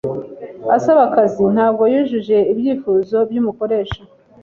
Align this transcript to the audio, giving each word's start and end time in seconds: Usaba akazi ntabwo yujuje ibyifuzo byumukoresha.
Usaba 0.75 1.01
akazi 1.07 1.43
ntabwo 1.55 1.83
yujuje 1.93 2.37
ibyifuzo 2.51 3.17
byumukoresha. 3.29 4.01